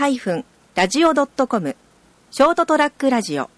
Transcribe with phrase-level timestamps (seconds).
[0.00, 1.76] ST-radio.com
[2.30, 3.50] ショートトラックラジオ。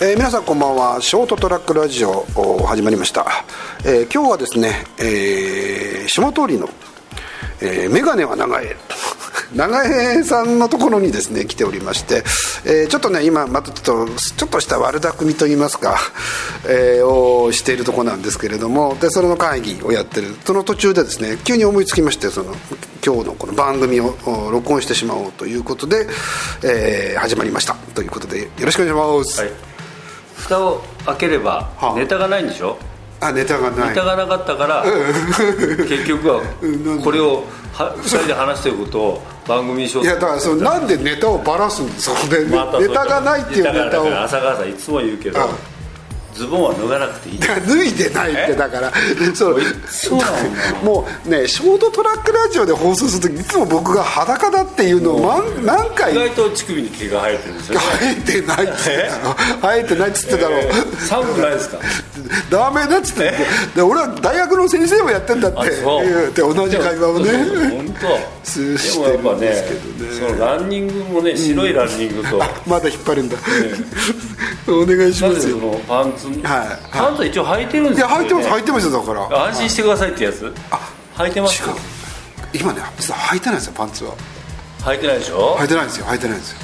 [0.00, 1.00] えー皆さんこんばんは。
[1.00, 3.26] ショートトラックラジオお始まりました、
[3.84, 6.68] えー今日はですね、えー下通りの、
[7.60, 8.76] えー、メガネは長江
[9.54, 12.24] 長江さんのところにですね来ておりまして、
[12.64, 15.96] えーちょっとね今またちょっとちょっとした悪巧みといいますか、
[16.68, 20.34] えーをしているところなんですけれどもでそれの会議をやってる。
[20.44, 22.54] その途中でですね急に思いつきましてその
[23.04, 26.06] 今日のこの番組をお録音してしまおうということで、
[26.64, 27.74] えー始まりました。
[27.94, 29.50] ということでよろしくお願いします、はい。
[30.36, 31.94] 蓋を開ければはあ。
[31.98, 32.78] ネタがないんでしょ？
[33.20, 33.88] あネタがない。
[33.90, 34.84] ネタがなかったから
[35.88, 36.42] 結局は
[37.02, 37.42] これをは
[37.76, 44.04] 2人で話してることを番組にしよういやだからそのなんでネタをばらすんですかね、またネタがないっていうネタを。
[44.04, 45.48] だから浅川さんいつも言うけどあ
[46.36, 48.92] ズボンは脱がなくていい 脱いでないってだから。
[49.34, 49.60] そう。
[49.88, 56.12] そうもうねショートトラックラジオで放送する時いつも僕が裸だっていうのを何何回？
[56.12, 57.80] 意外と乳首に毛が生えてるんですよ。
[57.80, 60.70] ね生えてないっつってたろ生えてないっつってたろ、え？
[60.70, 61.78] ー寒くないですか？
[62.50, 63.32] ダメだっつって。
[63.74, 65.70] で俺は大学の先生をやってんだって。
[66.34, 67.30] て同じ会話をね。
[67.70, 68.36] 本当。
[68.48, 70.28] すしてるんでねすけどね。
[70.28, 73.36] そのランニングもね白いランニングと、まだ引っ張るんだ。
[74.68, 75.56] お願いしますよ。
[75.88, 76.78] なぜそのパンツ、はい。
[76.92, 79.46] パンツは一応履いてるんですよ、ね、いや履いてます履いてますよだから。
[79.46, 80.54] 安心してくださいってやつ。
[81.16, 81.74] 履いてます違う。
[82.54, 84.14] 今ね実は履いてないんですよパンツは。
[84.80, 85.56] 履いてないでしょ？
[85.58, 86.58] 履いてないんですよ履いてないんですよ。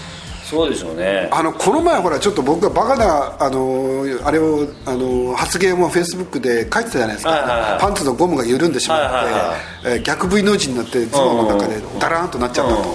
[0.45, 1.31] そうでしょうね。
[1.33, 7.81] あのこの前ほらちょっと僕がバカなあのあれをあの発言をフェイスブックで書いてたじゃないですか、はいはいはい。
[7.81, 12.95] パンツのゴムが緩んでしまって、はいはいはいえー逆 V の字になってズボンの中でダラーンとなっちゃったと、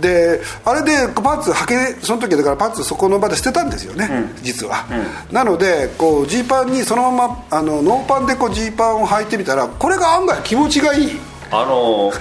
[0.00, 4.08] であれでパンツ履けその時だからパンツそこの場で捨てたんですよね、
[4.42, 4.86] 実は、
[5.30, 11.20] なのでこうジーパンにそのままあのノーパンでこうジーパンを履いてみたらこれが案外気持ちがいい。
[11.52, 12.12] あの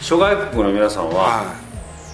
[0.00, 1.68] 諸外国の皆さんはは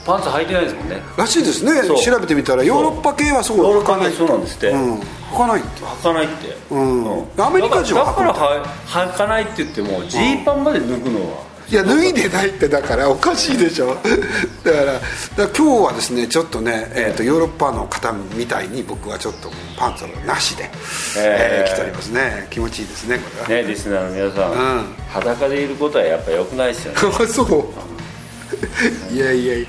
[0.07, 0.97] パンツ履いてないですもんね。
[0.97, 1.73] いらしいですね。
[2.05, 5.69] 調べてみたらヨーロッパ系はそうヨーロッパ系そうなんですって、うん、履かないって。
[5.83, 7.43] 履かないって、うん。
[7.43, 11.43] アメリカ人はだからだからは履かないって言ってもジーパンまで脱ぐのは、
[11.75, 13.97] いや脱いでないってだからおかしいでしょ。
[13.97, 15.01] だからだか
[15.39, 20.71] ら今日はですねちょっとね、えー、とヨーロッパの方みたいに僕はちょっとパンツをなしで、
[21.19, 22.47] ええーー来ておりますね。
[22.49, 23.63] 気持ちいいですねこれは。
[23.63, 24.85] ねリスナーの皆さん、うん。
[25.09, 26.99] 裸でいることはやっぱ良くないですよね。
[27.27, 27.94] そう
[29.13, 29.67] いやいやい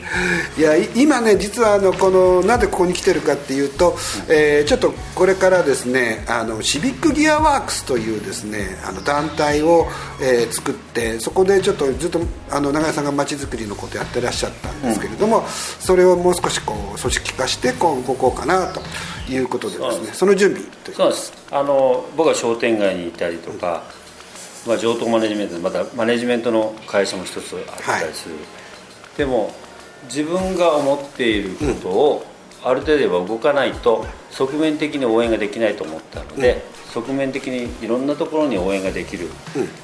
[0.59, 0.75] や。
[0.95, 3.95] 今ね実はあのこのなぜここに来てるかっていうと、
[4.29, 9.88] えーちょっとこれからですねあのシビックギアワークスというですねあの団体を、
[10.22, 12.19] えー作ってそこでちょっとずっと
[12.50, 15.44] あの長屋さんがまちづくりのことやってらっしゃったんですけれども、
[15.79, 18.81] それをもう少しこう組織化してこう動こうかなと
[19.31, 20.07] いうことでですね。
[20.13, 20.95] その準備という。
[20.95, 21.33] そうです。
[21.51, 23.83] あの僕は商店街にいたりとか、
[24.66, 28.35] まあ、上等マネジメントまたマネジメントの会社も一つあったりする、
[29.17, 29.53] でも
[30.05, 32.25] 自分が思っていることを
[32.63, 39.29] ある程度は動かないと側面的に応援ができないと思ったので、側面的にいろんなところに応援ができる、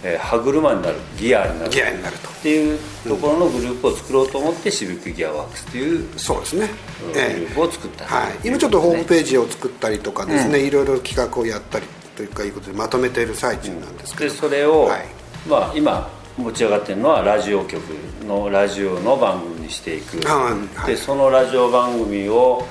[0.03, 2.29] えー歯車になるギアになるギアになると。
[2.29, 6.69] っていうところのグループを作ろうと思ってシビックギアワークスっていうそうですね、
[7.13, 11.85] グルえープを作った、はい、今ちょっとホームページを作ったりとかですね、いろいろ企画をやったり
[12.17, 15.05] というかいうことでまとめている最中なんですけでど、それを、はい。
[15.47, 17.81] まあ、今持ち上がってるのはラジオ局
[18.25, 20.87] のラジオの番組にしていく、あはい。
[20.87, 22.65] でそのラジオ番組を、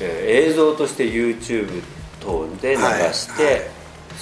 [0.00, 1.82] えー映像として YouTube
[2.20, 2.76] 等で流
[3.12, 3.62] して、はいはい。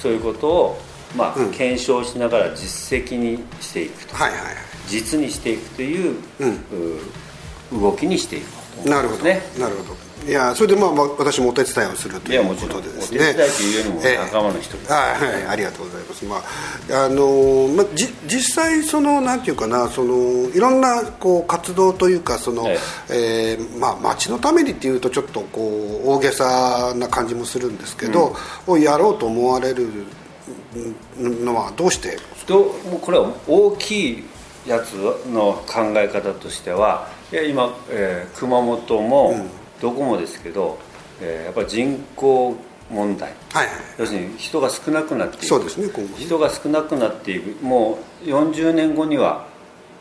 [0.01, 0.81] そういうことを、
[1.15, 1.51] まあうん。
[1.51, 4.55] 検証しながら実績にしていくとはいはいはい。
[4.87, 6.55] 実にしていくという,うん。
[7.77, 8.47] う、動きにしていこ
[8.81, 9.41] うとなるほど、なる
[9.75, 9.95] ほど
[10.25, 13.19] いやそれでまあまあ私もお手伝いをするということでですね。
[13.19, 14.17] お手伝いというよりもええ。
[14.17, 14.93] 仲間の一人。
[14.93, 16.25] はいはいありがとうございます。
[16.25, 16.35] ま
[16.97, 22.77] ああのまあじ実際そのなんていうかなそのいろんなこう活動というかその、え
[23.09, 23.57] え。
[23.57, 25.61] ーまあ町のためにっていうとちょっとこ
[26.05, 28.35] う大げさな感じもするんですけど、
[28.65, 29.87] をやろうと思われる
[31.19, 32.17] のはどうして？
[32.45, 32.59] と
[32.89, 34.23] もうこれは大きい
[34.65, 34.93] やつ
[35.31, 39.45] の考え方としてはいや今、えー熊本も
[39.81, 40.77] どこもですけど、
[41.21, 42.55] えーやっぱり人口
[42.89, 43.33] 問題。
[43.51, 43.75] はいはい。
[43.97, 45.45] 要するに人が少なくなっていく。
[45.45, 46.25] そうですね今後ね。
[46.25, 47.63] 人が少なくなっていく。
[47.63, 49.45] もう40年後には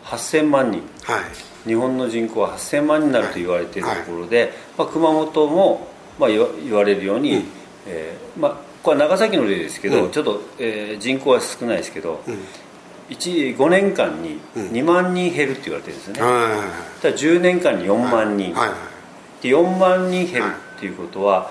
[0.04, 0.82] 8000万人。
[1.02, 1.68] はい。
[1.68, 5.88] 日本の人口は8000万になると言われているところで、まあ、熊本も、
[6.18, 7.44] まあ、言わ言われるように、
[7.86, 10.10] えーまあ、これは長崎の例ですけど、うん。
[10.12, 12.38] ちょっと、えー人口は少ないですけど、うん。
[13.10, 14.68] 1 5年間にうん。
[14.68, 16.56] 2万人減るって言われてるんですよね、は
[16.98, 18.95] いただ10年間に4万人、はいはい
[19.42, 20.46] で4万人減る
[20.76, 21.50] っていうことは、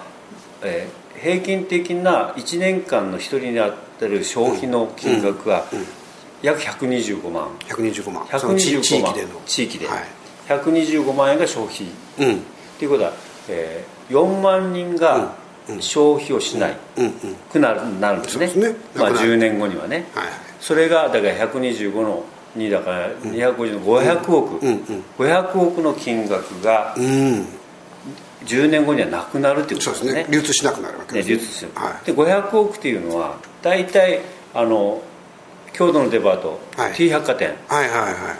[0.63, 3.71] えー平均的な1年間の1人に当
[4.01, 5.63] たる消費の金額が
[6.41, 7.47] 約125万。
[7.69, 8.27] 125万。
[8.37, 8.83] その地125万。
[8.83, 9.41] 地域での。
[9.45, 10.03] 地域で、はい。
[10.49, 11.87] 125万円が消費。
[12.19, 12.35] うん。
[12.35, 12.39] っ
[12.77, 13.13] ていうことは、
[13.47, 15.33] えー4万人が
[15.79, 16.77] 消費をしない。
[16.97, 17.13] うんうん。
[17.51, 18.47] くなるんですね。
[18.47, 18.75] ね。
[18.95, 19.33] まあ、なくなる。
[19.35, 20.27] 10年後にはね、はい
[20.59, 22.23] それがだから125の
[22.57, 25.03] 2だから250の500億、うんうん。
[25.17, 27.45] 500億の金額がうん
[28.45, 30.13] 10年後にはなくなるっていうことですすね。
[30.23, 32.05] ね流通しなくなるわけねです流通する、はい。
[32.05, 34.21] で500億っていうのは大体
[34.53, 35.01] あの
[35.73, 36.93] 郷土のデパート、はい。
[36.93, 37.55] T 百貨店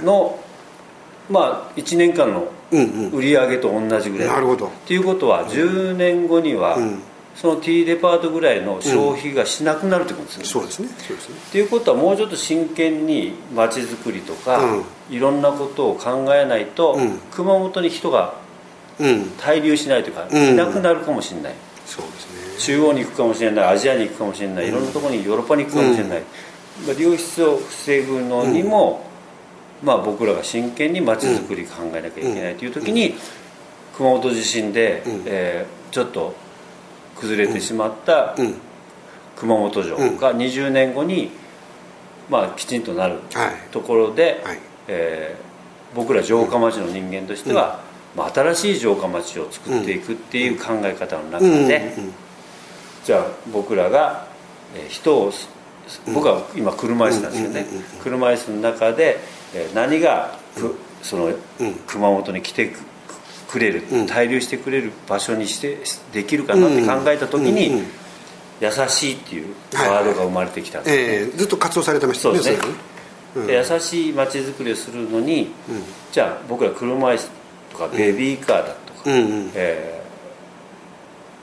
[0.03, 0.39] の
[1.29, 3.11] まあ1年間のうんうん。
[3.11, 4.27] 売り上げと同じぐらい。
[4.27, 4.67] なるほど。
[4.67, 6.99] っていうことは10年後には、うん。
[7.35, 10.87] その T デパートぐらいの消費がしなくなるってことですね、そうですね。
[10.97, 11.35] そうですね。
[11.35, 14.61] っていうことはもうちょっと真剣に街づくりとか、
[15.09, 18.44] いろんなことを考えないと、うん熊本に人がうん
[18.99, 20.43] 滞留しないというか、うん。
[20.49, 21.53] いなくなるかもしれない。
[21.85, 22.59] そうですね。
[22.59, 26.21] 中央に行くかもしれないアジアに行くかもしれないいろんなところにヨーロッパに行くかもしれない、
[26.85, 29.05] まあ流出を防ぐのにも、
[29.83, 33.15] まあ、僕らが真剣に街づくり考えなきゃいけないという時に、
[33.95, 35.23] 熊本地震で、うん。
[35.25, 36.35] えーちょっと
[37.15, 38.55] 崩れてしまったうん。
[39.37, 41.31] 熊本城が20年後に、
[42.29, 43.51] まあ、きちんとなるはい。
[43.71, 44.59] ところで、はい。
[44.87, 45.45] えー
[45.95, 47.79] 僕ら城下町の人間としては、
[48.15, 51.93] まあ、新しい城下町を作っていくっていう考え方の中うんうんで、
[53.03, 54.27] じゃあ僕らが
[54.75, 55.31] えー人を
[56.13, 59.17] 僕は今車椅子なんですけどねうんうんうん車椅子の中で
[59.53, 61.73] えー何がくそのうん。
[61.87, 62.79] 熊本に来てく
[63.47, 64.05] くれるうん。
[64.05, 65.77] 滞留してくれる場所にして
[66.13, 67.85] できるかなって考えた時うんうんうにん。
[68.61, 72.73] 優しいっていうワードが生まれてきたんですええずっと活動されてましたよねそうですね。
[73.35, 73.47] れね。
[73.47, 75.83] で優しい街づくりをするのにうん。
[76.11, 77.29] じゃあ僕ら車椅子
[77.75, 79.51] とかベビーカーだとか、うんうん。
[79.53, 79.95] えー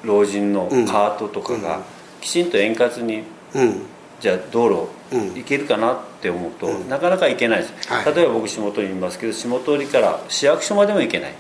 [0.05, 1.81] 老人のカートとかが
[2.21, 3.23] きちんと円滑に
[3.55, 3.83] うん。
[4.21, 5.35] じゃあ道路うん。
[5.35, 8.15] 行けるかなって思うと、なかなか行けないです、はい。
[8.15, 11.35] 例えば僕下通りにいますけど下通りから市役所までも行けない、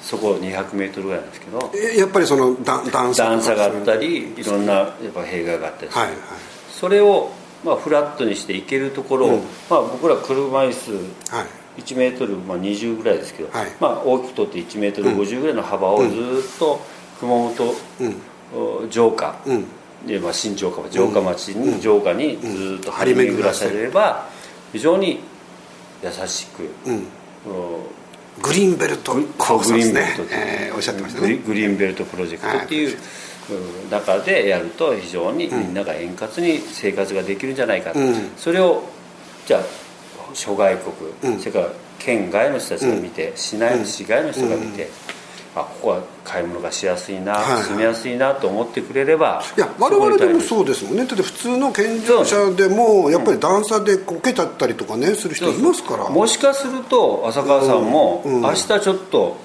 [0.00, 6.18] そこ 200m ぐらいなんですけどえやっぱりその段段差段差があったりりいろんなやっぱ弊害があったりする、はいはい。
[6.72, 7.30] それを
[7.64, 9.36] まあフラットにして行けるところを、うん。
[9.70, 10.92] まあ、僕ら車椅子
[11.34, 11.46] はい
[11.78, 13.70] 1メートル、まあ、20ぐらいですけど、はい。
[13.80, 16.80] まあ、大きくとって1メートル50ぐらいの幅をずっと
[17.20, 17.74] 熊本
[18.90, 19.64] 城下、うん。
[20.06, 24.28] でまあ、新城下城下町に、城下にずっと張り巡らせ巡らせるれば
[24.72, 25.20] 非常に
[26.02, 26.62] 優しく、
[28.42, 30.16] グリーンベルト構グ想ですね。
[30.30, 31.36] ええおっしゃってましたね。
[31.38, 32.98] グリーンベルトプロジェクトっていう、うん
[33.90, 38.14] 中でやると非常にみんなが円滑に生活ができるんじゃないかと、うん。
[38.36, 38.82] それを
[39.46, 39.62] じゃあ
[40.34, 41.38] 諸外国、うん。
[41.40, 44.88] それから県外の人たちが見て、市内市外の人が見て、
[45.56, 47.62] あここは買い物がしやすいな、はいはい。
[47.64, 51.06] 住みやすいなと思ってくれればいや我々でもうそうですもんね。
[51.06, 56.08] だって普通の健常者でもやっぱり段差でこけちゃったりとかねする人いますから。
[56.08, 59.36] もしかすると浅川さんも、明日ちょっと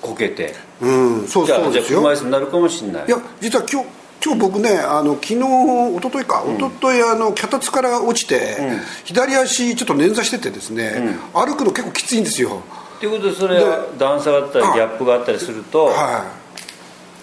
[0.00, 2.00] こけて、うんそうそうですよ。
[2.00, 3.04] 車椅子になるかもしれない。
[3.06, 3.88] いや実は今日
[4.24, 8.56] 今日僕ねあの昨日一昨日か、一昨日あの脚立から落ちて、
[9.04, 12.62] 左足ちょっと捻挫しててですね、歩くの結構きついんですよ。
[12.98, 16.38] ということでそれは段差があったりあギャップがあったりするとはい。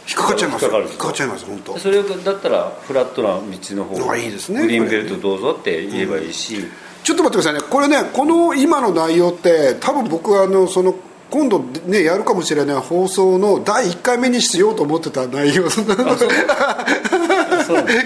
[0.07, 0.65] 引っかかっちゃいます。
[0.65, 1.77] 引っかかっかかっちゃいます本当。
[1.77, 3.41] それだったらフラットな道
[3.75, 4.61] の方あいいですね。
[4.61, 6.63] グリーンベルトどうぞって言えばいいし、
[7.03, 7.67] ちょっと待ってくださいね。
[7.69, 10.95] これねこの今の内容って多分僕はあのその
[11.29, 15.65] 今度ねやるかもしれない放送の第1回目にしようと思ってた内容。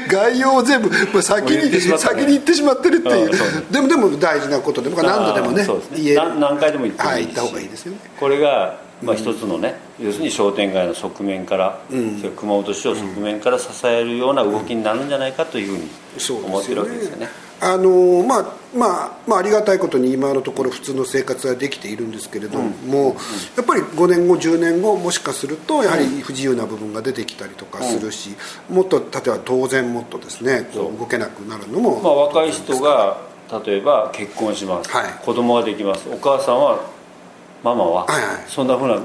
[0.10, 1.80] 概要を全部もう先にね。
[1.98, 3.32] 先に言ってしまってるっていう。
[3.72, 6.16] でもでも大事なことで僕は何度でもねですね。
[6.40, 8.00] 何回でも言ってはい言った方がいいですよね。
[8.20, 15.90] これが、まあ、一つのね、要するに商店街の側面から、それ熊本市を側面から支えるような動きになるんじゃないかというふうに
[16.46, 17.30] 思ってるわけですよね。
[17.62, 23.16] あのまあまあまあ、ありがたいことに今のところ普通の生活ができているんですけれども、
[23.58, 28.36] やっぱり5年後10年後もしかするとやはり不自由な部分が出てきたりとかするし、
[28.70, 33.18] もっと例えば当然もっとですねこう動けなくなるのも、まあ、若い人が
[33.66, 35.12] 例えば結婚します、はい。
[35.26, 36.08] 子供ができます。
[36.10, 36.80] お母さんは
[37.64, 38.44] ママははいはい。
[38.48, 39.02] そんなふうな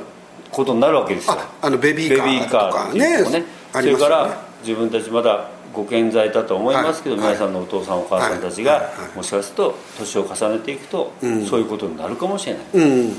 [0.50, 3.44] ことになるわけですよ、ああのベビーカーとかねね。
[3.72, 7.24] あそれから自分たちまだご健在だと思いますけど、はい。
[7.26, 11.44] 皆さんのお父さんお母さんたちがもしかすると年を重ねていくと、ん。
[11.44, 13.12] そういうことになるかもしれない、うん。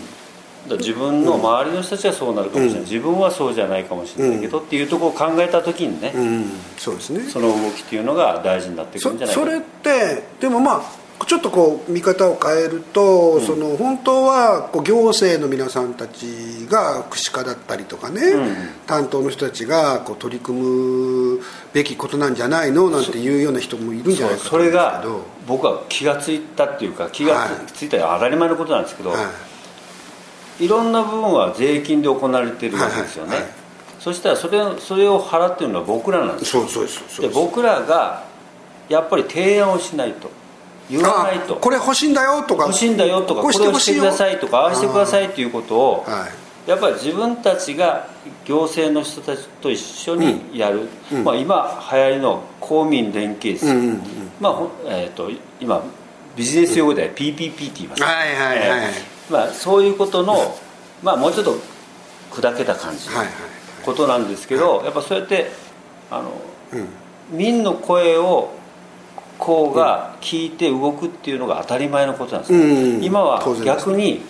[0.68, 6.46] だ自分の周りの人たちはそうなるかもしれない、自分はそうじゃないかもしれないけど、っていうところを考えた時にね、うん。
[6.78, 7.30] そうですね。
[7.30, 18.22] その動きっていうのが大事になってくそるんじゃないかそれってでもまあちょっとこう見方を変えると、その本当はこう行政の皆さんたちが串家だったりとかね、
[18.86, 21.40] 担当の人たちがこう取り組む
[21.74, 22.90] べきことなんじゃないの？
[22.90, 27.90] なんていうような人もいるんじゃないかとそれがど僕は気が付いたっていうか気がつい。
[27.90, 29.18] たら当たり前のことなんですけど、は
[30.60, 30.66] い。
[30.66, 33.50] いろんな部分は税金で行われてるわけですよね、はいはい。
[33.50, 33.66] はい
[33.98, 37.28] そしたらそれをそれを払ってるのは僕らなんですそうそうですそう。
[37.28, 38.24] で僕らが
[38.88, 40.30] やっぱり提案をしないと
[40.90, 41.56] 言わないと。
[41.56, 42.64] あこれ欲しいんだよとか。
[42.64, 46.70] 欲しいんだよとかこれをしてくださいいとかああしてくださいっていうことをはい。
[46.70, 48.08] やっぱり自分たちが
[48.44, 50.88] 行政の人たちと一緒にやる、
[51.24, 54.02] まあ、今流行りの公民連携です、うんうんうん。
[54.40, 55.84] まあえー、と今
[56.36, 59.32] ビジネス用語では PPP って言います、はいはいはいえー。
[59.32, 60.58] まあ、そういうことの、
[61.04, 61.56] まあ、もうちょっと
[62.32, 63.10] 砕けた感じ。
[63.10, 63.36] のはいはい。
[63.86, 65.52] ことなんですけど、やっぱそうやって
[66.10, 66.32] あの
[66.74, 66.88] うん。
[67.38, 68.52] 民の声を
[69.46, 73.04] こうが聞いて動くっていうのが当たり前のことなんですよ、うん。
[73.04, 74.24] 今は逆に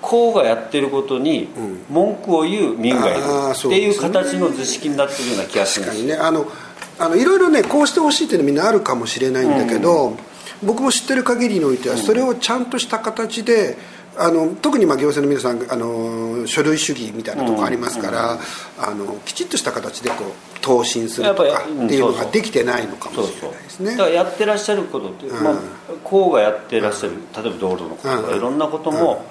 [0.00, 1.84] こうがやってることにうん。
[1.90, 6.14] 文句を言う民がいるっていう形の図式になってるような気がするんですね。
[6.14, 6.46] あの
[6.98, 10.16] あのいろいろねこうしてほしいっていうのはみんなあるかもしれないんだけど、
[10.62, 13.76] 僕も知ってる限りにおいてはそれをちゃんとした形で
[14.22, 18.38] あの特にまあ行政の皆さんあの書類主義みたいなとこありますから、
[18.78, 23.92] あのきちっとした形でこう答申するとかやっていうのができてないのかもしれないですね。
[23.92, 25.42] だからやってらっしゃることって、うん。
[25.42, 25.54] まあ、
[26.04, 28.36] こうがやってらっしゃる、例えば道路のこととか、うん。
[28.36, 29.24] いろんなことも、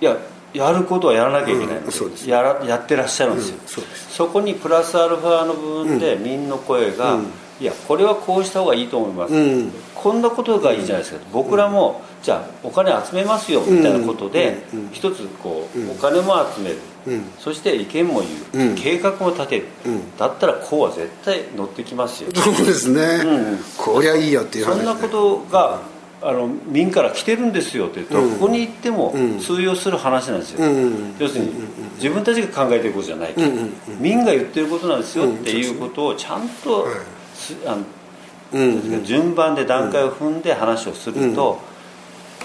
[0.00, 0.16] いや
[0.54, 1.80] やることはやらなきゃいけない。
[1.82, 3.84] ので,、やらやってらっしゃるんですよ、うん。
[4.10, 7.26] そこにプラスアルファの部分で民の声が、うん。
[7.60, 9.72] いやこれはこうした方がいいと思います、うん。
[9.94, 15.90] こんなことがいいじゃないですか、僕らもじゃあお金集めますよみたいなことで、一つこう、うん。
[15.90, 17.24] お金も集める、うん。
[17.38, 18.74] そして意見も言う、うん。
[18.74, 20.16] 計画も立てる、うん。
[20.16, 22.30] だったらこうは絶対乗ってきますよ。
[22.34, 25.80] そうですね、うんこりゃいいよっていう話そんなことが
[26.22, 29.38] あの民から来てるんですよってどこに行ってもうん。
[29.38, 31.52] 通用する話なんですよ、うん要するに
[31.96, 36.86] 自分たちが考えてることじゃないけど、うんうんうん民が言ってることなんですようんっていうことをちゃんと、
[39.04, 41.60] 順番で段階を踏んで話をすると、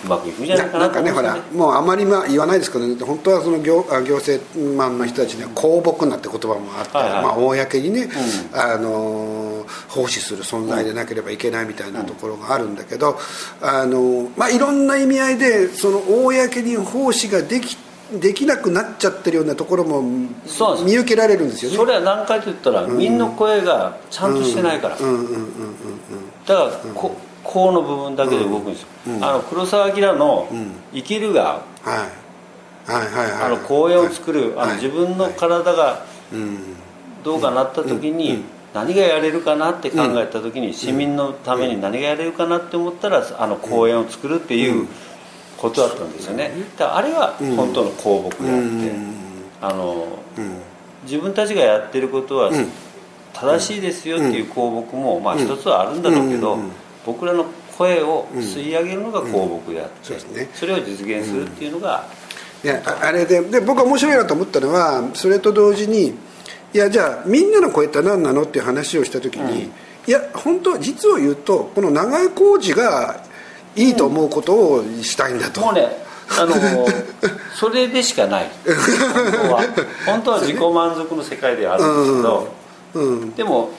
[0.04, 0.86] うまくいくんじゃないかな。
[0.86, 7.24] なんかねほらもうあまりまあ言わないですけど、ね、本当はその行あ行政マンの人たちには公僕なんて言葉もあって、はいはい。
[7.24, 8.10] まあ、公にね、う
[8.58, 13.18] あの奉仕する存在でなければいけないみたいなところがあるんだけど、
[13.62, 17.78] あのまあ、いろんな意味合いでその公に奉仕ができ
[18.20, 21.78] できなくなっちゃってるようなところも見受けられるんですよね。
[21.78, 25.46] それは何回と言ったら、民の声がちゃんとしてないから、うんうんうんうんうん。
[26.46, 28.88] だからここうの部分だけで動くんですよ、
[29.22, 30.48] あの黒澤明の
[30.94, 32.22] 「生きるがはい。
[32.92, 33.44] はいはいはい。
[33.44, 34.76] あの公園を作る、あのはい。
[34.78, 36.58] 自分の体がうん。
[37.24, 38.44] どうかなった時に
[38.74, 44.88] 何がやれるかなって考えた時に市民のために何がやれるかなって思ったらあの公園を作るっていう
[45.58, 46.52] ことだったんですよね。
[46.78, 48.92] だあれは本当の公僕であって
[49.62, 50.08] あの
[51.04, 52.52] 自分たちがやってることは
[53.34, 56.58] 正しいですよっていう公僕もまあ一つはあるんだろうけど
[57.06, 57.46] 僕らの
[57.78, 60.50] 声を吸い上げるのが公僕であってそうですね。
[60.54, 62.06] それを実現するっていうのが
[62.64, 66.14] いやああれでで僕が面白いなと思ったのはそれと同時に
[66.74, 69.72] いやじゃあみんなの声って何なのっていう話をした時に、
[70.08, 73.24] いや本当実を言うとこの長井浩二が
[73.76, 75.88] いいと思うことをしたいんだと、もうね
[76.40, 76.56] あの
[77.56, 78.52] それでしかない。
[78.66, 79.64] 本当は
[80.06, 82.48] 本当は自己満足の世界ではあるんですけど、
[82.94, 83.32] うん。
[83.36, 83.70] でも、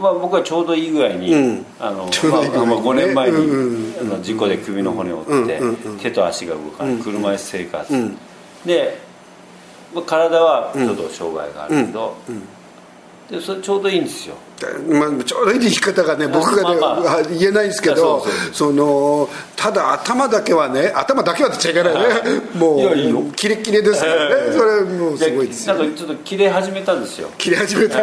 [0.00, 1.66] まあ、僕はちょうどいい具合に、うん。
[1.78, 2.74] あのちょうどいい具合にね。
[2.74, 5.60] まあまあ5年前に、うんあの事故で首の骨を折って、
[6.02, 8.18] 手と足が動かない、車椅子生活、うん。
[8.64, 8.98] で、
[9.94, 12.16] まあ、体はちょっと障害があるけど、
[13.30, 14.34] でそれちょうどいいんですよ。
[14.88, 17.22] まあ、ちょうどいい言い方がね僕がね、まあまあ。
[17.22, 22.00] 言えないんですけどそのただ頭だけはね頭だけはっちゃいけないね。
[22.54, 24.52] もうキレッキレですからね、ええ。
[24.52, 25.76] それもうすごいですよ。
[25.76, 27.30] なんかちょっと切れ始めたんですよ。
[27.38, 27.98] 切れ始めた？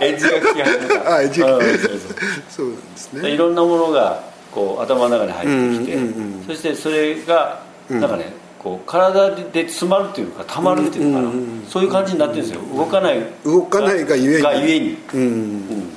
[0.00, 1.12] エッジが切れ始めた。
[1.14, 1.50] あエッジそう。
[1.50, 3.30] なんですね。
[3.30, 5.98] いろんなものがこう頭の中に入ってきて、
[6.46, 7.60] そしてそれが
[7.90, 12.62] なんかね、こう体で詰まるっていうか溜まるっていうのかな、そういう感じになってるんですよ。
[12.76, 13.20] 動かない。
[13.44, 14.42] 動かないがゆえに。
[14.42, 15.92] がゆえに、うんうん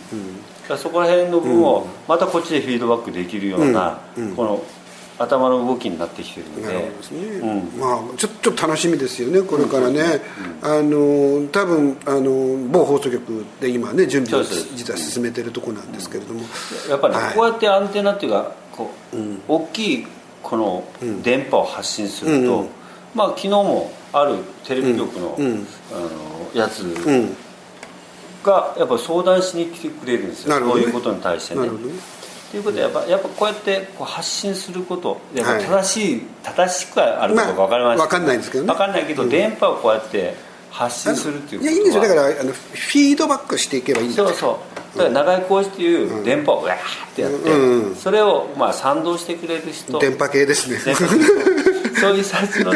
[0.79, 3.99] そこら辺の部分をまたこっちでフィードバックできるような、
[4.35, 4.63] この
[5.19, 6.73] 頭の動きになってきてるので。
[6.73, 6.91] ね、
[7.39, 7.79] うん。
[7.79, 10.21] まあちょっと楽しみですよねこれからね、
[10.63, 16.41] あの多分あの某放送局で今ね準備を実は進めてるところなんですけれども、
[16.89, 17.35] やっぱり、ねはい。
[17.35, 19.17] こうやってアンテナっていうかこう、
[19.47, 20.07] 大きい
[20.45, 20.83] この
[21.23, 22.69] 電波を発信すると、うん
[23.15, 24.35] まあ昨日もある
[24.65, 27.35] テレビ局の,、あのやつうん。
[28.43, 30.49] がやっぱり相談しに来てくれるんですよ。
[30.49, 30.81] なるほどね。
[30.83, 31.67] そういうことに対してね。
[32.51, 38.67] ということでやっぱやっぱこうやってこう発信することやっぱ正しい、正しくはあるかどうか分かりません、まあわかんないんですけどね。
[38.73, 40.35] 分かんないけど、電波をこうやって
[40.69, 41.73] 発信するっていうことは。
[41.73, 42.03] いやいいんですよ。
[42.03, 44.27] だからあのフィードバックしていけばいいんですよ。
[44.27, 46.77] そうそうだから長井講師っていう電波をわーっ
[47.15, 50.95] てやって、うんそれをまあ賛同してくれる人電波系ですね。
[51.99, 52.73] そういう人たちの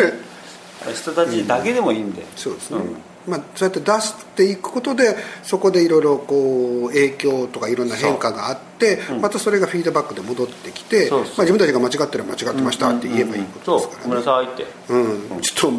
[0.93, 2.81] 人たちだけでもいいんで、そうですね、ん。
[3.27, 14.15] まあ、そうやって出していくことでそこでいろいろこう影響とかいろんな変化があって、またそれがフィードバックで戻ってきてまあ、自分たちが間違ってれば間違ってましたって言えばいいことですからね。
[14.15, 14.65] なさいって。
[14.89, 15.77] うん、ちょっと、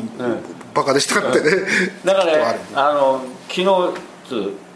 [0.74, 1.50] バカでしたってね、
[2.04, 3.66] だからねあの昨日
[4.28, 4.69] つ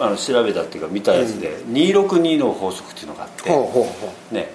[0.00, 4.50] あの調べたっていうか見たやつで、262の法則っていうのがあって、ほうほうほね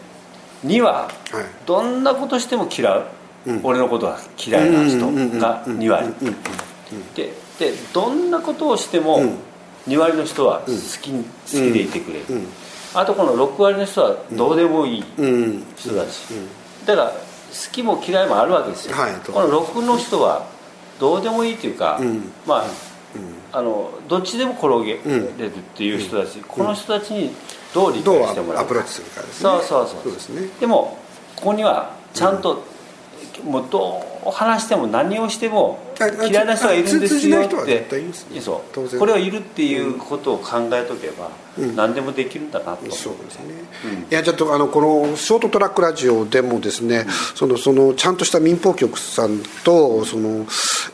[0.66, 1.12] 2ははい。
[1.66, 3.06] どんなことしても嫌う、
[3.64, 5.00] 俺のことが嫌いな人
[5.40, 6.14] が2割。
[7.16, 9.22] ででどんなことをしても
[9.88, 10.72] 2割の人は好
[11.02, 12.26] き,、好きでいてくれる、
[12.94, 15.26] あとこの6割の人はどうでもいいうん。
[15.26, 15.64] うん。
[15.78, 16.24] 人だし、
[16.86, 17.16] だから好
[17.72, 20.48] きも嫌いもあるわけですよ、はいこの6の人は
[21.00, 22.32] どうでもいいっていうか、ん。
[22.48, 22.66] まあ
[23.52, 27.32] あのどっちでも転げれるっていう人たち、この人たちに
[27.74, 29.50] どう理どう解してもらうアプローチするかですね。
[29.50, 30.14] そうそうそうそう。
[30.14, 30.50] ですね。
[30.60, 30.98] でも
[31.36, 32.64] ここにはちゃんと、
[33.44, 35.80] もうどう話しても何をしても
[36.30, 37.86] 嫌いな人がいるんですよって
[38.42, 39.00] そう。
[39.00, 41.30] これはいるっていうことを考えとけば、
[41.76, 42.92] 何でもできるんだなと。
[42.92, 43.46] そうですね、
[43.86, 44.00] うん。
[44.02, 50.46] いやちょっとあのこのショートトラックラジオでもですね、そのそのちゃんとした民放局さんとその、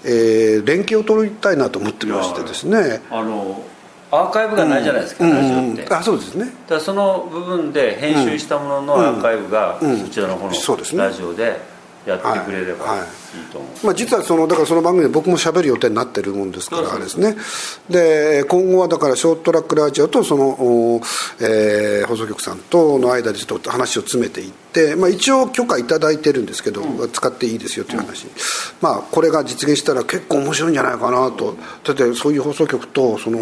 [0.03, 3.01] えー連携を取りたいなと思ってましてですね。
[3.09, 3.63] あの
[4.11, 6.53] アーカイブがないじゃないですか、ラジオって、あそうですね。
[6.67, 9.97] だその部分で編集したもののアーカイブがうん。
[9.99, 11.70] そちらの方のラジオで
[12.05, 12.99] やってくれればはい。
[12.99, 13.07] はい。
[13.07, 17.37] いいと思う、まあ、実はそのだからその番組で僕も喋る予定になってるもんですからですね。
[17.89, 21.01] で今後はだからショートトラックラジオとその、お
[21.39, 28.27] えー放送局さんとの間でちょっと話を詰めていって、まあ、一応許可いただいてるんですけど、使っていいですよという話、
[28.81, 31.55] まあ、これが実現したら結構面白いんじゃないかなと。
[31.83, 33.39] だってそういう放送局とその、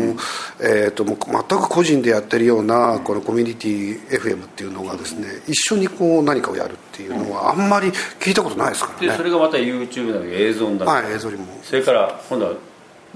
[0.62, 9.08] えー、ともう全く個人でやってるようなこのコミュニティ FM っていうのがですね一緒にこう何かをやるっていうのはあんまり聞いたことないですからね。
[9.08, 11.46] でそれがまた YouTube なの映像になって、はい映像にも。
[11.64, 12.54] それから今度は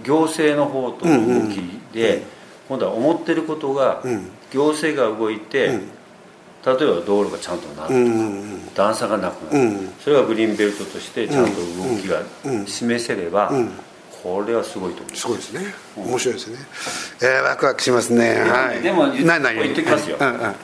[0.04, 1.60] 行政の方との動き
[1.93, 2.24] で、
[2.67, 4.30] 今度は思ってることが、ん。
[4.52, 5.89] 行政が動いて、ん。
[6.65, 9.93] 例えば道路がちゃんとなるとか、うんうん段差がなくなる、うん。
[10.00, 12.65] それがグリーンベルトとしてちゃんと動きがうん。
[12.65, 13.69] 示せれば、ん。
[14.24, 15.28] これはすごいと思うす。
[15.28, 15.62] ごいですね。
[15.98, 16.58] 面白いですね。
[17.22, 18.39] えー、ワクワクしますね。
[18.39, 18.82] はい。
[18.82, 20.17] でも言っ何何言っときますよ。
[20.19, 20.56] うんうん。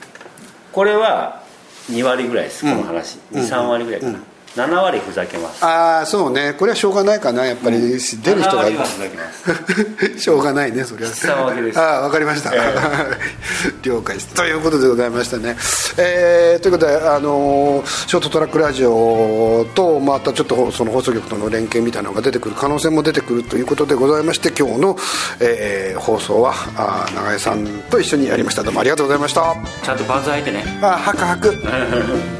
[0.72, 1.42] これは
[1.90, 4.18] 2割ぐらいですこの話、23割ぐらいかな、
[4.56, 5.64] 7割ふざけます。
[5.64, 6.54] ああそうね。
[6.58, 7.78] これはしょうがないかなやっぱり。
[7.80, 10.18] 出る人7が割はふざけます。
[10.18, 11.12] しょうがないねそれは。
[11.76, 12.58] ああわかりました、え
[13.82, 15.56] 了解ということでございましたね。
[15.98, 24.96] えーということであのーショートトラックラジオとまたちょっとその放送局との連携みたいなのが出てくる可能性も出てくるということでございまして今日の、
[25.40, 28.62] えー放送はあー永江さんと一緒にやりました。
[28.62, 29.54] どうもありがとうございました。
[29.84, 30.64] ちゃんとパンツ履いてね。
[30.82, 31.54] あはくはく